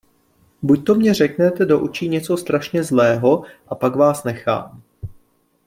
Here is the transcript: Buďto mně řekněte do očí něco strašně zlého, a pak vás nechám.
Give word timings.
Buďto 0.61 0.95
mně 0.95 1.13
řekněte 1.13 1.65
do 1.65 1.81
očí 1.81 2.09
něco 2.09 2.37
strašně 2.37 2.83
zlého, 2.83 3.43
a 3.67 3.75
pak 3.75 3.95
vás 3.95 4.23
nechám. 4.23 4.81